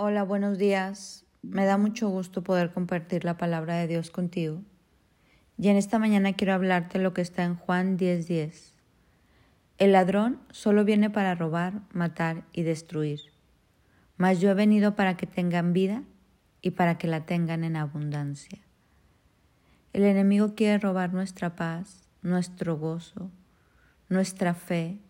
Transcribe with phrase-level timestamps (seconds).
[0.00, 1.26] Hola, buenos días.
[1.42, 4.62] Me da mucho gusto poder compartir la palabra de Dios contigo.
[5.56, 8.76] Y en esta mañana quiero hablarte lo que está en Juan 10:10.
[9.76, 13.18] El ladrón solo viene para robar, matar y destruir.
[14.16, 16.04] Mas yo he venido para que tengan vida
[16.62, 18.60] y para que la tengan en abundancia.
[19.92, 23.32] El enemigo quiere robar nuestra paz, nuestro gozo,
[24.08, 25.00] nuestra fe,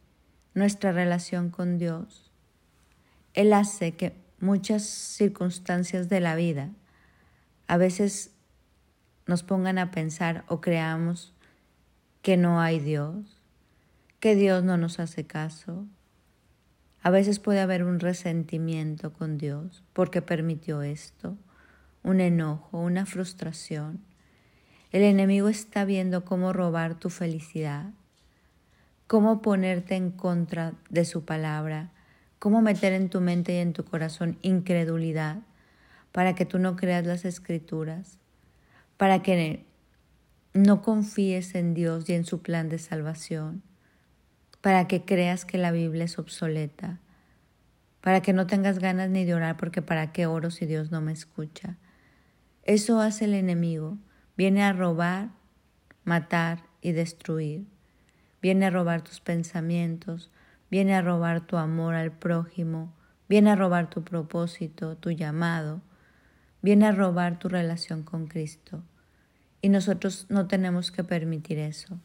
[0.54, 2.32] nuestra relación con Dios.
[3.34, 6.70] Él hace que muchas circunstancias de la vida
[7.68, 8.32] a veces
[9.26, 11.34] nos pongan a pensar o creamos
[12.22, 13.42] que no hay Dios,
[14.20, 15.86] que Dios no nos hace caso.
[17.02, 21.36] A veces puede haber un resentimiento con Dios porque permitió esto,
[22.02, 24.00] un enojo, una frustración.
[24.90, 27.90] El enemigo está viendo cómo robar tu felicidad,
[29.06, 31.92] cómo ponerte en contra de su palabra,
[32.38, 35.38] cómo meter en tu mente y en tu corazón incredulidad
[36.12, 38.18] para que tú no creas las escrituras,
[38.96, 39.64] para que
[40.54, 43.62] no confíes en Dios y en su plan de salvación,
[44.60, 46.98] para que creas que la Biblia es obsoleta,
[48.00, 51.00] para que no tengas ganas ni de orar porque para qué oro si Dios no
[51.00, 51.76] me escucha.
[52.62, 53.98] Eso hace el enemigo,
[54.36, 55.30] viene a robar,
[56.04, 57.66] matar y destruir.
[58.40, 60.30] Viene a robar tus pensamientos,
[60.70, 62.92] viene a robar tu amor al prójimo,
[63.28, 65.82] viene a robar tu propósito, tu llamado,
[66.62, 68.82] viene a robar tu relación con Cristo.
[69.60, 71.98] Y nosotros no tenemos que permitir eso.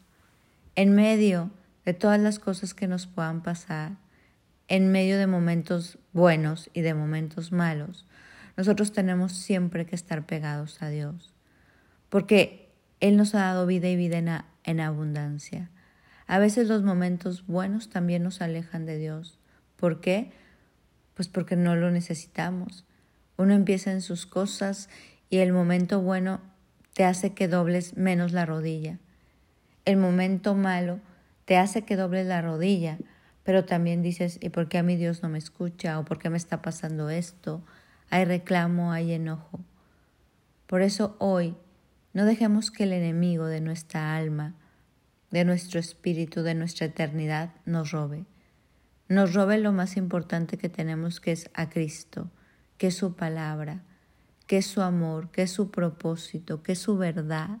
[0.74, 1.50] En medio
[1.84, 3.92] de todas las cosas que nos puedan pasar,
[4.68, 8.06] en medio de momentos buenos y de momentos malos,
[8.56, 11.34] nosotros tenemos siempre que estar pegados a Dios,
[12.08, 14.30] porque Él nos ha dado vida y vida en,
[14.64, 15.70] en abundancia.
[16.26, 19.38] A veces los momentos buenos también nos alejan de Dios.
[19.76, 20.32] ¿Por qué?
[21.14, 22.84] Pues porque no lo necesitamos.
[23.36, 24.88] Uno empieza en sus cosas
[25.28, 26.40] y el momento bueno
[26.94, 28.98] te hace que dobles menos la rodilla.
[29.84, 31.00] El momento malo
[31.44, 32.98] te hace que dobles la rodilla,
[33.42, 35.98] pero también dices, ¿y por qué a mi Dios no me escucha?
[35.98, 37.62] ¿O por qué me está pasando esto?
[38.08, 39.60] Hay reclamo, hay enojo.
[40.66, 41.54] Por eso hoy
[42.14, 44.54] no dejemos que el enemigo de nuestra alma
[45.34, 48.24] de nuestro espíritu, de nuestra eternidad, nos robe.
[49.08, 52.30] Nos robe lo más importante que tenemos, que es a Cristo,
[52.78, 53.82] que es su palabra,
[54.46, 57.58] que es su amor, que es su propósito, que es su verdad,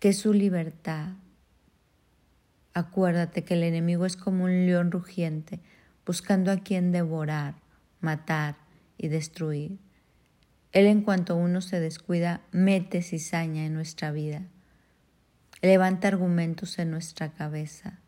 [0.00, 1.14] que es su libertad.
[2.74, 5.60] Acuérdate que el enemigo es como un león rugiente,
[6.04, 7.54] buscando a quien devorar,
[8.02, 8.56] matar
[8.98, 9.78] y destruir.
[10.72, 14.50] Él en cuanto uno se descuida, mete cizaña en nuestra vida
[15.66, 17.98] levanta argumentos en nuestra cabeza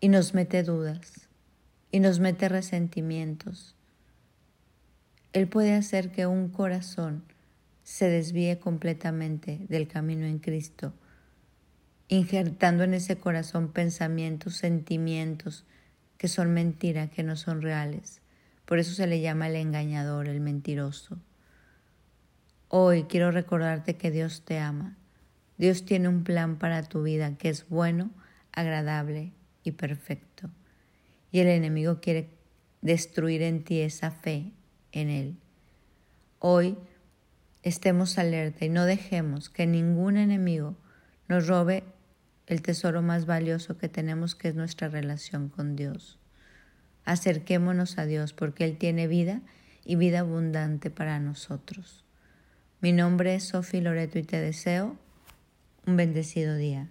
[0.00, 1.28] y nos mete dudas
[1.92, 3.76] y nos mete resentimientos.
[5.32, 7.22] Él puede hacer que un corazón
[7.84, 10.92] se desvíe completamente del camino en Cristo,
[12.08, 15.64] injertando en ese corazón pensamientos, sentimientos
[16.18, 18.22] que son mentira, que no son reales.
[18.64, 21.18] Por eso se le llama el engañador, el mentiroso.
[22.68, 24.96] Hoy quiero recordarte que Dios te ama
[25.62, 28.10] Dios tiene un plan para tu vida que es bueno,
[28.50, 29.30] agradable
[29.62, 30.50] y perfecto.
[31.30, 32.30] Y el enemigo quiere
[32.80, 34.50] destruir en ti esa fe
[34.90, 35.36] en Él.
[36.40, 36.76] Hoy
[37.62, 40.74] estemos alerta y no dejemos que ningún enemigo
[41.28, 41.84] nos robe
[42.48, 46.18] el tesoro más valioso que tenemos, que es nuestra relación con Dios.
[47.04, 49.42] Acerquémonos a Dios porque Él tiene vida
[49.84, 52.04] y vida abundante para nosotros.
[52.80, 54.98] Mi nombre es Sofi Loreto y te deseo
[55.86, 56.90] un bendecido día.